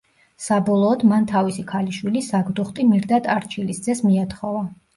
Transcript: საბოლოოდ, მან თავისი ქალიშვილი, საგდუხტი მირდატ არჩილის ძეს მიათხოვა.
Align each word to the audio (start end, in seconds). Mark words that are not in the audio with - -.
საბოლოოდ, 0.45 1.05
მან 1.11 1.27
თავისი 1.31 1.65
ქალიშვილი, 1.73 2.25
საგდუხტი 2.29 2.89
მირდატ 2.89 3.31
არჩილის 3.37 3.87
ძეს 3.89 4.05
მიათხოვა. 4.11 4.69